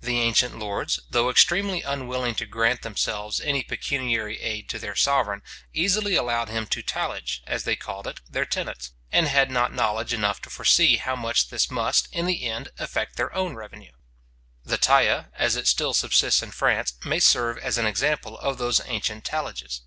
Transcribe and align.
The 0.00 0.18
ancient 0.22 0.58
lords, 0.58 1.00
though 1.10 1.28
extremely 1.28 1.82
unwilling 1.82 2.34
to 2.36 2.46
grant, 2.46 2.80
themselves, 2.80 3.40
any 3.42 3.62
pecuniary 3.62 4.40
aid 4.40 4.70
to 4.70 4.78
their 4.78 4.94
sovereign, 4.96 5.42
easily 5.74 6.16
allowed 6.16 6.48
him 6.48 6.66
to 6.68 6.80
tallage, 6.82 7.42
as 7.46 7.64
they 7.64 7.76
called 7.76 8.06
it, 8.06 8.22
their 8.26 8.46
tenants, 8.46 8.92
and 9.12 9.28
had 9.28 9.50
not 9.50 9.74
knowledge 9.74 10.14
enough 10.14 10.40
to 10.40 10.48
foresee 10.48 10.96
how 10.96 11.14
much 11.14 11.48
this 11.50 11.70
must, 11.70 12.08
in 12.10 12.24
the 12.24 12.48
end, 12.48 12.70
affect 12.78 13.16
their 13.16 13.34
own 13.34 13.54
revenue. 13.54 13.92
The 14.64 14.78
taille, 14.78 15.26
as 15.34 15.56
it 15.56 15.66
still 15.68 15.92
subsists 15.92 16.40
in 16.42 16.52
France 16.52 16.94
may 17.04 17.20
serve 17.20 17.58
as 17.58 17.76
an 17.76 17.84
example 17.84 18.38
of 18.38 18.56
those 18.56 18.80
ancient 18.86 19.26
tallages. 19.26 19.82